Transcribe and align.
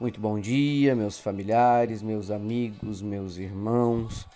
Muito 0.00 0.20
bom 0.20 0.38
dia, 0.38 0.94
meus 0.94 1.18
familiares, 1.18 2.02
meus 2.02 2.30
amigos, 2.30 3.02
meus 3.02 3.36
irmãos. 3.36 4.28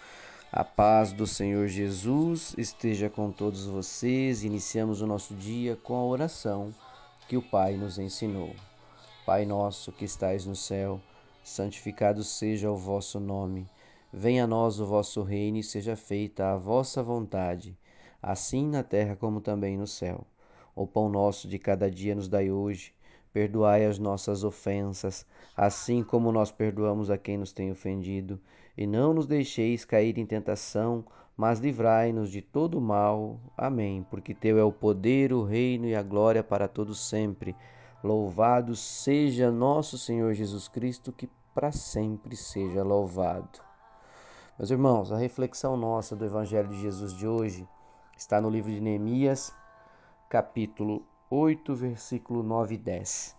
A 0.51 0.65
paz 0.65 1.13
do 1.13 1.25
Senhor 1.25 1.69
Jesus 1.69 2.53
esteja 2.59 3.09
com 3.09 3.31
todos 3.31 3.65
vocês. 3.67 4.43
Iniciamos 4.43 5.01
o 5.01 5.07
nosso 5.07 5.37
dia 5.37 5.77
com 5.77 5.95
a 5.95 6.05
oração 6.05 6.75
que 7.29 7.37
o 7.37 7.43
Pai 7.43 7.77
nos 7.77 7.97
ensinou. 7.97 8.57
Pai 9.25 9.47
nosso 9.47 9.93
que 9.93 10.05
estais 10.05 10.45
no 10.45 10.57
céu, 10.57 11.01
santificado 11.45 12.25
seja 12.25 12.69
o 12.69 12.77
vosso 12.77 13.21
nome. 13.21 13.65
Venha 14.13 14.43
a 14.43 14.49
nós 14.49 14.81
o 14.81 14.85
vosso 14.85 15.23
reino 15.23 15.59
e 15.59 15.63
seja 15.63 15.95
feita 15.95 16.51
a 16.51 16.57
vossa 16.57 17.05
vontade, 17.05 17.79
assim 18.21 18.67
na 18.67 18.83
terra 18.83 19.15
como 19.15 19.41
também 19.41 19.79
no 19.79 19.87
céu. 19.87 20.27
O 20.75 20.89
pão 20.89 21.09
nosso 21.09 21.47
de 21.47 21.57
cada 21.57 21.89
dia 21.89 22.17
nos 22.17 22.27
dai 22.27 22.51
hoje 22.51 22.93
Perdoai 23.33 23.87
as 23.87 23.99
nossas 23.99 24.45
ofensas, 24.45 25.27
assim 25.57 26.03
como 26.03 26.31
nós 26.31 26.51
perdoamos 26.51 27.11
a 27.11 27.17
quem 27.17 27.39
nos 27.39 27.53
tem 27.53 27.71
ofendido, 27.71 28.39
e 28.77 28.87
não 28.87 29.15
nos 29.15 29.27
deixeis 29.27 29.85
cair 29.85 30.19
em 30.19 30.27
tentação, 30.27 31.05
mas 31.37 31.59
livrai-nos 31.59 32.31
de 32.31 32.43
todo 32.43 32.81
mal. 32.81 33.41
Amém. 33.57 34.07
Porque 34.11 34.35
teu 34.35 34.59
é 34.59 34.65
o 34.65 34.73
poder, 34.73 35.33
o 35.33 35.43
reino 35.43 35.87
e 35.87 35.95
a 35.95 36.03
glória 36.03 36.43
para 36.43 36.69
todos 36.69 37.09
sempre. 37.09 37.57
Louvado 38.05 38.77
seja 38.77 39.51
nosso 39.51 39.97
Senhor 39.97 40.35
Jesus 40.35 40.69
Cristo, 40.69 41.13
que 41.13 41.29
para 41.55 41.73
sempre 41.73 42.37
seja 42.37 42.83
louvado. 42.83 43.61
Meus 44.59 44.71
irmãos, 44.71 45.11
a 45.11 45.17
reflexão 45.17 45.77
nossa 45.77 46.15
do 46.15 46.25
Evangelho 46.25 46.69
de 46.69 46.81
Jesus 46.81 47.15
de 47.15 47.27
hoje 47.27 47.67
está 48.17 48.41
no 48.41 48.51
livro 48.51 48.71
de 48.71 48.81
Neemias, 48.81 49.55
capítulo 50.29 51.05
8, 51.35 51.75
versículo 51.75 52.43
9 52.43 52.75
e 52.75 52.79
10. 52.79 53.35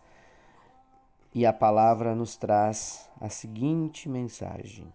E 1.35 1.45
a 1.45 1.53
palavra 1.53 2.15
nos 2.15 2.35
traz 2.35 3.07
a 3.21 3.29
seguinte 3.29 4.09
mensagem: 4.09 4.91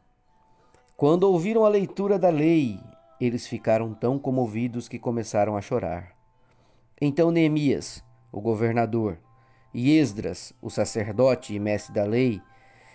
Quando 0.96 1.22
ouviram 1.22 1.64
a 1.64 1.68
leitura 1.68 2.18
da 2.18 2.28
lei, 2.28 2.80
eles 3.20 3.46
ficaram 3.46 3.94
tão 3.94 4.18
comovidos 4.18 4.88
que 4.88 4.98
começaram 4.98 5.56
a 5.56 5.60
chorar. 5.60 6.12
Então 7.00 7.30
Neemias, 7.30 8.02
o 8.32 8.40
governador, 8.40 9.16
e 9.72 9.96
Esdras, 9.96 10.52
o 10.60 10.68
sacerdote 10.68 11.54
e 11.54 11.60
mestre 11.60 11.94
da 11.94 12.04
lei, 12.04 12.42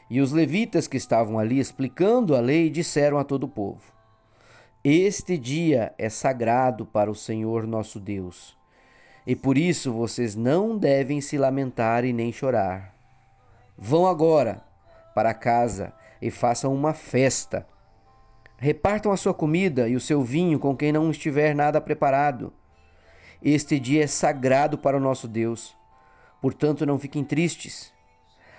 e 0.09 0.19
os 0.19 0.33
levitas 0.33 0.85
que 0.85 0.97
estavam 0.97 1.39
ali 1.39 1.59
explicando 1.59 2.35
a 2.35 2.41
lei 2.41 2.69
disseram 2.69 3.17
a 3.17 3.23
todo 3.23 3.45
o 3.45 3.49
povo: 3.49 3.93
Este 4.83 5.37
dia 5.37 5.95
é 5.97 6.09
sagrado 6.09 6.85
para 6.85 7.09
o 7.09 7.15
Senhor 7.15 7.65
nosso 7.65 8.01
Deus 8.01 8.61
e 9.25 9.35
por 9.35 9.57
isso 9.57 9.93
vocês 9.93 10.35
não 10.35 10.77
devem 10.77 11.21
se 11.21 11.37
lamentar 11.37 12.03
e 12.03 12.11
nem 12.11 12.31
chorar. 12.31 12.93
Vão 13.77 14.05
agora 14.05 14.63
para 15.15 15.33
casa 15.33 15.93
e 16.21 16.29
façam 16.29 16.73
uma 16.73 16.93
festa. 16.93 17.65
Repartam 18.57 19.11
a 19.11 19.17
sua 19.17 19.33
comida 19.33 19.87
e 19.87 19.95
o 19.95 19.99
seu 19.99 20.21
vinho 20.21 20.59
com 20.59 20.75
quem 20.75 20.91
não 20.91 21.09
estiver 21.09 21.55
nada 21.55 21.81
preparado. 21.81 22.53
Este 23.41 23.79
dia 23.79 24.03
é 24.03 24.07
sagrado 24.07 24.77
para 24.77 24.97
o 24.97 25.01
nosso 25.01 25.27
Deus, 25.27 25.75
portanto 26.41 26.85
não 26.85 26.97
fiquem 26.99 27.23
tristes. 27.23 27.91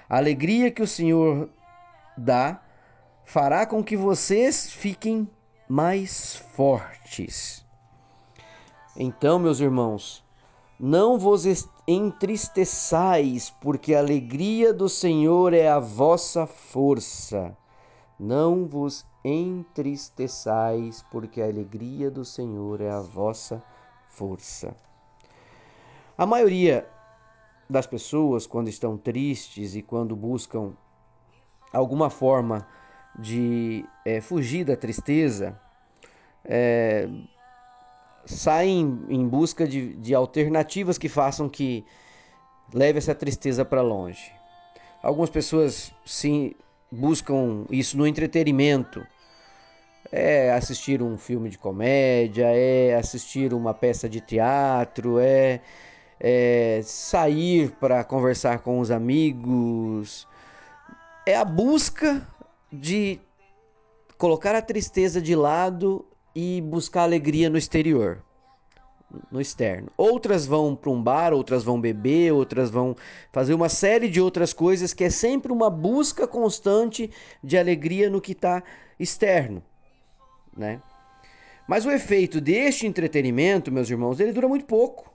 A 0.09 0.19
alegria 0.19 0.71
que 0.71 0.83
o 0.83 0.87
Senhor 0.87 1.49
dá 2.17 2.61
fará 3.25 3.67
com 3.67 3.83
que 3.83 3.97
vocês 3.97 4.71
fiquem 4.71 5.29
mais 5.69 6.37
fortes. 6.37 7.65
Então, 8.97 9.39
meus 9.39 9.61
irmãos, 9.61 10.24
não 10.87 11.19
vos 11.19 11.47
entristeçais, 11.89 13.49
porque 13.49 13.95
a 13.95 14.01
alegria 14.01 14.71
do 14.71 14.87
Senhor 14.87 15.55
é 15.55 15.67
a 15.67 15.79
vossa 15.79 16.47
força. 16.47 17.57
Não 18.21 18.67
vos 18.67 19.03
entristeçais, 19.25 21.03
porque 21.11 21.41
a 21.41 21.47
alegria 21.47 22.11
do 22.11 22.23
Senhor 22.23 22.83
é 22.83 22.91
a 22.91 23.01
vossa 23.01 23.65
força. 24.11 24.77
A 26.19 26.27
maioria 26.27 26.87
das 27.69 27.87
pessoas, 27.87 28.47
quando 28.47 28.69
estão 28.69 28.99
tristes 28.99 29.75
e 29.75 29.81
quando 29.81 30.15
buscam 30.15 30.75
alguma 31.73 32.11
forma 32.11 32.69
de 33.19 33.87
é, 34.05 34.21
fugir 34.21 34.67
da 34.67 34.77
tristeza, 34.77 35.59
é, 36.45 37.09
saem 38.27 39.05
em 39.09 39.27
busca 39.27 39.67
de, 39.67 39.95
de 39.97 40.15
alternativas 40.15 40.99
que 40.99 41.09
façam 41.09 41.49
que 41.49 41.85
leve 42.73 42.99
essa 42.99 43.15
tristeza 43.15 43.65
para 43.65 43.83
longe. 43.83 44.33
Algumas 45.03 45.31
pessoas 45.31 45.93
sim 46.05 46.55
buscam 46.91 47.67
isso 47.71 47.97
no 47.97 48.07
entretenimento. 48.07 49.07
É 50.11 50.53
assistir 50.53 51.03
um 51.03 51.19
filme 51.19 51.49
de 51.49 51.59
comédia, 51.59 52.47
é 52.47 52.95
assistir 52.95 53.53
uma 53.53 53.75
peça 53.75 54.09
de 54.09 54.21
teatro, 54.21 55.19
é, 55.19 55.61
é 56.21 56.81
sair 56.85 57.71
para 57.73 58.05
conversar 58.05 58.61
com 58.61 58.79
os 58.79 58.91
amigos. 58.91 60.29
É 61.27 61.37
a 61.37 61.45
busca 61.45 62.27
de 62.73 63.21
colocar 64.17 64.55
a 64.55 64.63
tristeza 64.63 65.21
de 65.21 65.35
lado 65.35 66.07
e 66.35 66.61
buscar 66.61 67.03
alegria 67.03 67.49
no 67.49 67.57
exterior, 67.57 68.23
no 69.31 69.41
externo. 69.41 69.89
Outras 69.97 70.47
vão 70.47 70.75
para 70.75 70.91
um 70.91 71.03
bar, 71.03 71.33
outras 71.33 71.63
vão 71.63 71.81
beber, 71.81 72.33
outras 72.33 72.71
vão 72.71 72.97
fazer 73.33 73.55
uma 73.55 73.69
série 73.69 74.09
de 74.09 74.21
outras 74.21 74.53
coisas 74.53 74.93
que 74.93 75.05
é 75.05 75.11
sempre 75.11 75.53
uma 75.53 75.71
busca 75.71 76.27
constante 76.27 77.11
de 77.43 77.57
alegria 77.57 78.11
no 78.11 78.21
que 78.21 78.33
está 78.33 78.63
externo, 78.99 79.63
né? 80.57 80.81
Mas 81.67 81.87
o 81.87 81.91
efeito 81.91 82.41
deste 82.41 82.87
entretenimento, 82.87 83.73
meus 83.73 83.89
irmãos, 83.89 84.21
ele 84.21 84.33
dura 84.33 84.49
muito 84.49 84.67
pouco. 84.67 85.15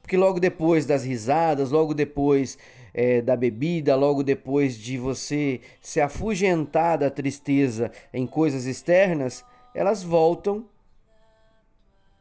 Porque 0.00 0.16
logo 0.16 0.40
depois 0.40 0.84
das 0.84 1.04
risadas, 1.04 1.70
logo 1.70 1.94
depois 1.94 2.58
é, 2.92 3.22
da 3.22 3.36
bebida, 3.36 3.94
logo 3.94 4.24
depois 4.24 4.76
de 4.76 4.98
você 4.98 5.60
se 5.80 6.00
afugentar 6.00 6.98
da 6.98 7.08
tristeza 7.08 7.92
em 8.12 8.26
coisas 8.26 8.66
externas, 8.66 9.44
elas 9.74 10.02
voltam 10.02 10.66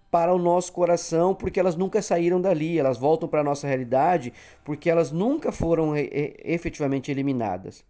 para 0.09 0.34
o 0.34 0.38
nosso 0.38 0.73
coração 0.73 1.34
porque 1.34 1.59
elas 1.59 1.75
nunca 1.75 2.01
saíram 2.01 2.41
dali, 2.41 2.78
elas 2.78 2.97
voltam 2.97 3.29
para 3.29 3.41
a 3.41 3.44
nossa 3.44 3.67
realidade 3.67 4.34
porque 4.63 4.89
elas 4.89 5.12
nunca 5.12 5.51
foram 5.51 5.94
efetivamente 5.95 7.09
eliminadas. 7.09 7.85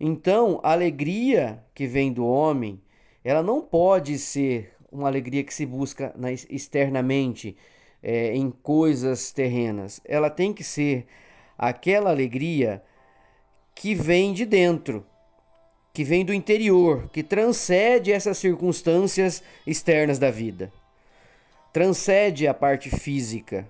Então, 0.00 0.60
a 0.62 0.72
alegria 0.72 1.62
que 1.74 1.86
vem 1.86 2.12
do 2.12 2.26
homem, 2.26 2.80
ela 3.24 3.42
não 3.42 3.60
pode 3.60 4.18
ser 4.18 4.72
uma 4.90 5.08
alegria 5.08 5.44
que 5.44 5.52
se 5.52 5.66
busca 5.66 6.14
externamente, 6.48 7.56
é, 8.02 8.34
em 8.34 8.50
coisas 8.50 9.32
terrenas. 9.32 10.00
Ela 10.04 10.30
tem 10.30 10.52
que 10.52 10.62
ser 10.62 11.06
aquela 11.56 12.10
alegria 12.10 12.82
que 13.74 13.94
vem 13.94 14.32
de 14.32 14.44
dentro, 14.44 15.04
que 15.98 16.04
vem 16.04 16.24
do 16.24 16.32
interior, 16.32 17.10
que 17.12 17.24
transcende 17.24 18.12
essas 18.12 18.38
circunstâncias 18.38 19.42
externas 19.66 20.16
da 20.16 20.30
vida. 20.30 20.72
Transcende 21.72 22.46
a 22.46 22.54
parte 22.54 22.88
física. 22.88 23.68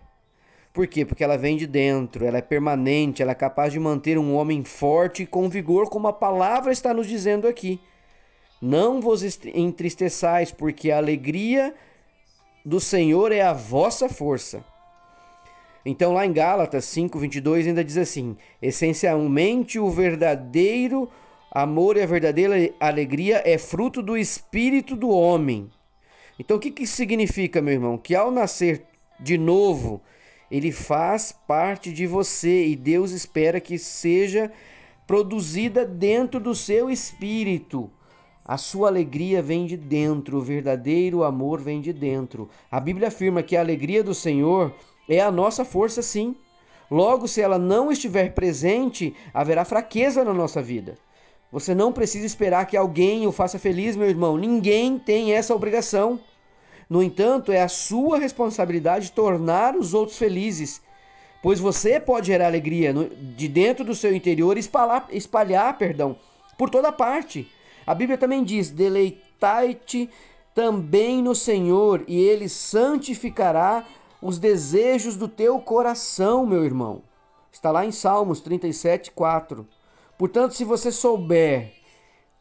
Por 0.70 0.86
quê? 0.86 1.06
Porque 1.06 1.24
ela 1.24 1.38
vem 1.38 1.56
de 1.56 1.66
dentro, 1.66 2.26
ela 2.26 2.36
é 2.36 2.42
permanente, 2.42 3.22
ela 3.22 3.32
é 3.32 3.34
capaz 3.34 3.72
de 3.72 3.80
manter 3.80 4.18
um 4.18 4.34
homem 4.34 4.62
forte 4.62 5.22
e 5.22 5.26
com 5.26 5.48
vigor, 5.48 5.88
como 5.88 6.06
a 6.06 6.12
palavra 6.12 6.70
está 6.70 6.92
nos 6.92 7.06
dizendo 7.06 7.48
aqui. 7.48 7.80
Não 8.60 9.00
vos 9.00 9.22
entristeçais, 9.46 10.52
porque 10.52 10.90
a 10.90 10.98
alegria 10.98 11.74
do 12.62 12.78
Senhor 12.78 13.32
é 13.32 13.40
a 13.40 13.54
vossa 13.54 14.06
força. 14.06 14.62
Então, 15.82 16.12
lá 16.12 16.26
em 16.26 16.32
Gálatas 16.34 16.84
5:22 16.84 17.68
ainda 17.68 17.82
diz 17.82 17.96
assim: 17.96 18.36
essencialmente 18.60 19.78
o 19.78 19.88
verdadeiro 19.88 21.10
Amor 21.50 21.96
e 21.96 22.02
a 22.02 22.06
verdadeira 22.06 22.54
alegria 22.78 23.42
é 23.44 23.56
fruto 23.56 24.02
do 24.02 24.16
espírito 24.18 24.94
do 24.94 25.08
homem. 25.08 25.70
Então, 26.38 26.56
o 26.56 26.60
que, 26.60 26.70
que 26.70 26.86
significa, 26.86 27.62
meu 27.62 27.74
irmão? 27.74 27.96
Que 27.96 28.14
ao 28.14 28.30
nascer 28.30 28.84
de 29.18 29.38
novo, 29.38 30.02
ele 30.50 30.70
faz 30.70 31.32
parte 31.32 31.92
de 31.92 32.06
você 32.06 32.66
e 32.66 32.76
Deus 32.76 33.12
espera 33.12 33.60
que 33.60 33.78
seja 33.78 34.52
produzida 35.06 35.86
dentro 35.86 36.38
do 36.38 36.54
seu 36.54 36.90
espírito. 36.90 37.90
A 38.44 38.56
sua 38.56 38.88
alegria 38.88 39.42
vem 39.42 39.66
de 39.66 39.76
dentro, 39.76 40.38
o 40.38 40.42
verdadeiro 40.42 41.24
amor 41.24 41.60
vem 41.60 41.80
de 41.80 41.92
dentro. 41.92 42.48
A 42.70 42.78
Bíblia 42.78 43.08
afirma 43.08 43.42
que 43.42 43.56
a 43.56 43.60
alegria 43.60 44.04
do 44.04 44.14
Senhor 44.14 44.74
é 45.08 45.20
a 45.20 45.30
nossa 45.30 45.64
força, 45.64 46.02
sim. 46.02 46.36
Logo, 46.90 47.26
se 47.26 47.40
ela 47.40 47.58
não 47.58 47.90
estiver 47.90 48.34
presente, 48.34 49.14
haverá 49.32 49.64
fraqueza 49.64 50.22
na 50.24 50.32
nossa 50.32 50.62
vida. 50.62 50.96
Você 51.50 51.74
não 51.74 51.92
precisa 51.92 52.26
esperar 52.26 52.66
que 52.66 52.76
alguém 52.76 53.26
o 53.26 53.32
faça 53.32 53.58
feliz, 53.58 53.96
meu 53.96 54.08
irmão. 54.08 54.36
Ninguém 54.36 54.98
tem 54.98 55.32
essa 55.32 55.54
obrigação. 55.54 56.20
No 56.88 57.02
entanto, 57.02 57.52
é 57.52 57.62
a 57.62 57.68
sua 57.68 58.18
responsabilidade 58.18 59.12
tornar 59.12 59.76
os 59.76 59.94
outros 59.94 60.18
felizes, 60.18 60.82
pois 61.42 61.58
você 61.60 61.98
pode 62.00 62.28
gerar 62.28 62.46
alegria 62.46 62.92
de 63.36 63.48
dentro 63.48 63.84
do 63.84 63.94
seu 63.94 64.14
interior 64.14 64.56
e 64.56 64.60
espalhar, 64.60 65.06
espalhar 65.10 65.76
perdão, 65.76 66.16
por 66.56 66.70
toda 66.70 66.92
parte. 66.92 67.50
A 67.86 67.94
Bíblia 67.94 68.18
também 68.18 68.44
diz: 68.44 68.70
deleitai-te 68.70 70.08
também 70.54 71.22
no 71.22 71.34
Senhor, 71.34 72.04
e 72.06 72.18
Ele 72.20 72.48
santificará 72.48 73.86
os 74.20 74.38
desejos 74.38 75.16
do 75.16 75.28
teu 75.28 75.58
coração, 75.60 76.46
meu 76.46 76.64
irmão. 76.64 77.02
Está 77.52 77.70
lá 77.70 77.86
em 77.86 77.92
Salmos 77.92 78.40
37, 78.40 79.10
4. 79.12 79.66
Portanto, 80.18 80.54
se 80.54 80.64
você 80.64 80.90
souber 80.90 81.72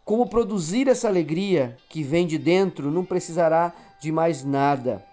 como 0.03 0.27
produzir 0.27 0.88
essa 0.88 1.07
alegria 1.07 1.77
que 1.89 2.01
vem 2.01 2.25
de 2.25 2.38
dentro, 2.38 2.89
não 2.89 3.06
precisará 3.06 3.71
de 4.00 4.12
mais 4.12 4.44
nada. 4.44 5.06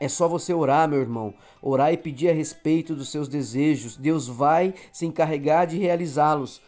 É 0.00 0.08
só 0.08 0.26
você 0.26 0.52
orar, 0.52 0.88
meu 0.88 1.00
irmão. 1.00 1.34
Orar 1.62 1.92
e 1.92 1.96
pedir 1.96 2.30
a 2.30 2.32
respeito 2.32 2.94
dos 2.94 3.10
seus 3.10 3.28
desejos. 3.28 3.96
Deus 3.96 4.26
vai 4.26 4.74
se 4.92 5.06
encarregar 5.06 5.66
de 5.66 5.78
realizá-los. 5.78 6.60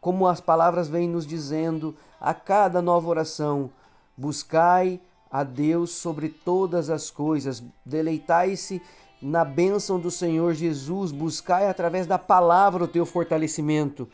Como 0.00 0.26
as 0.26 0.40
palavras 0.40 0.88
vêm 0.88 1.08
nos 1.08 1.26
dizendo 1.26 1.94
a 2.20 2.34
cada 2.34 2.82
nova 2.82 3.08
oração: 3.08 3.70
buscai 4.16 5.00
a 5.30 5.44
Deus 5.44 5.92
sobre 5.92 6.28
todas 6.28 6.90
as 6.90 7.10
coisas, 7.10 7.62
deleitai-se 7.86 8.82
na 9.20 9.44
bênção 9.44 9.98
do 9.98 10.10
Senhor 10.10 10.54
Jesus, 10.54 11.12
buscai 11.12 11.68
através 11.68 12.06
da 12.06 12.18
palavra 12.18 12.84
o 12.84 12.88
teu 12.88 13.04
fortalecimento. 13.04 14.08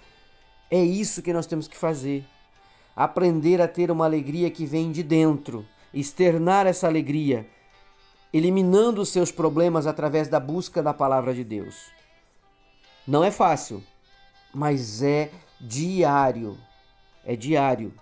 É 0.71 0.83
isso 0.83 1.23
que 1.23 1.33
nós 1.33 1.47
temos 1.47 1.69
que 1.69 1.77
fazer. 1.77 2.25
Aprender 2.95 3.61
a 3.61 3.69
ter 3.69 3.91
uma 3.91 4.05
alegria 4.05 4.51
que 4.51 4.67
vem 4.67 4.91
de 4.91 5.03
dentro, 5.03 5.65
externar 5.93 6.67
essa 6.67 6.87
alegria 6.87 7.47
eliminando 8.37 9.01
os 9.01 9.09
seus 9.09 9.33
problemas 9.33 9.87
através 9.87 10.29
da 10.29 10.39
busca 10.39 10.83
da 10.83 10.93
palavra 10.93 11.33
de 11.33 11.43
Deus. 11.43 11.87
Não 13.07 13.25
é 13.25 13.31
fácil, 13.31 13.83
mas 14.53 15.03
é 15.03 15.31
diário. 15.59 16.59
É 17.25 17.35
diário. 17.35 17.95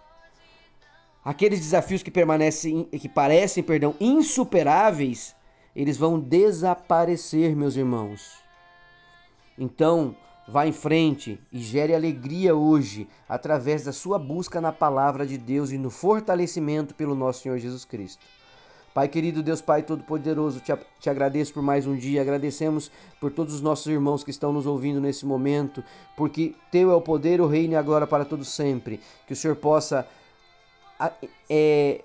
Aqueles 1.24 1.60
desafios 1.60 2.02
que 2.02 2.10
permanecem, 2.10 2.84
que 2.84 3.08
parecem, 3.08 3.62
perdão, 3.62 3.94
insuperáveis, 4.00 5.36
eles 5.74 5.96
vão 5.96 6.20
desaparecer, 6.20 7.56
meus 7.56 7.76
irmãos. 7.76 8.38
Então, 9.58 10.16
vá 10.46 10.66
em 10.66 10.72
frente 10.72 11.40
e 11.50 11.58
gere 11.58 11.94
alegria 11.94 12.54
hoje 12.54 13.08
através 13.28 13.84
da 13.84 13.92
sua 13.92 14.18
busca 14.18 14.60
na 14.60 14.72
palavra 14.72 15.26
de 15.26 15.38
Deus 15.38 15.70
e 15.70 15.78
no 15.78 15.90
fortalecimento 15.90 16.94
pelo 16.94 17.14
nosso 17.14 17.42
Senhor 17.42 17.58
Jesus 17.58 17.84
Cristo. 17.84 18.24
Pai 18.94 19.08
querido, 19.08 19.42
Deus 19.42 19.60
Pai 19.60 19.82
Todo-Poderoso, 19.82 20.60
te, 20.60 20.72
te 21.00 21.10
agradeço 21.10 21.52
por 21.52 21.62
mais 21.64 21.84
um 21.84 21.96
dia, 21.96 22.22
agradecemos 22.22 22.92
por 23.20 23.32
todos 23.32 23.52
os 23.52 23.60
nossos 23.60 23.86
irmãos 23.86 24.22
que 24.22 24.30
estão 24.30 24.52
nos 24.52 24.66
ouvindo 24.66 25.00
nesse 25.00 25.26
momento, 25.26 25.82
porque 26.16 26.54
Teu 26.70 26.92
é 26.92 26.94
o 26.94 27.00
poder, 27.00 27.40
o 27.40 27.48
reino 27.48 27.72
e 27.72 27.76
a 27.76 27.82
glória 27.82 28.06
para 28.06 28.24
todos 28.24 28.46
sempre. 28.46 29.00
Que 29.26 29.32
o 29.32 29.36
Senhor 29.36 29.56
possa 29.56 30.06
é, 31.50 32.04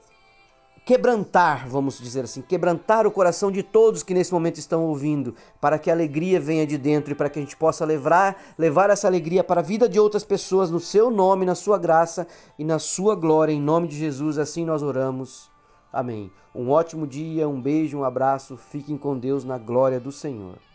quebrantar, 0.86 1.68
vamos 1.68 2.00
dizer 2.00 2.24
assim, 2.24 2.42
quebrantar 2.42 3.06
o 3.06 3.12
coração 3.12 3.52
de 3.52 3.62
todos 3.64 4.04
que 4.04 4.14
nesse 4.14 4.32
momento 4.32 4.58
estão 4.58 4.86
ouvindo, 4.86 5.36
para 5.60 5.78
que 5.80 5.90
a 5.90 5.94
alegria 5.94 6.40
venha 6.40 6.66
de 6.66 6.78
dentro 6.78 7.12
e 7.12 7.16
para 7.16 7.30
que 7.30 7.40
a 7.40 7.42
gente 7.42 7.58
possa 7.58 7.86
levar, 7.86 8.42
levar 8.58 8.90
essa 8.90 9.08
alegria 9.08 9.44
para 9.44 9.62
a 9.62 9.64
vida 9.64 9.90
de 9.90 10.00
outras 10.00 10.24
pessoas 10.24 10.70
no 10.72 10.80
Seu 10.80 11.12
nome, 11.12 11.46
na 11.46 11.56
Sua 11.56 11.78
graça 11.78 12.28
e 12.58 12.64
na 12.64 12.80
Sua 12.80 13.16
glória. 13.16 13.52
Em 13.52 13.62
nome 13.62 13.88
de 13.88 13.98
Jesus, 13.98 14.38
assim 14.38 14.66
nós 14.66 14.84
oramos. 14.84 15.50
Amém. 15.92 16.32
Um 16.54 16.70
ótimo 16.70 17.08
dia, 17.08 17.48
um 17.48 17.62
beijo, 17.62 17.98
um 17.98 18.04
abraço. 18.04 18.58
Fiquem 18.58 18.98
com 18.98 19.18
Deus 19.18 19.44
na 19.44 19.58
glória 19.58 20.00
do 20.00 20.12
Senhor. 20.12 20.69